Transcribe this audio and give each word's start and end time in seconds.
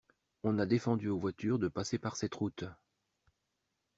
On 0.43 0.57
a 0.57 0.65
défendu 0.65 1.09
aux 1.09 1.19
voitures 1.19 1.59
de 1.59 1.67
passer 1.67 1.99
par 1.99 2.15
cette 2.15 2.33
route. 2.33 2.63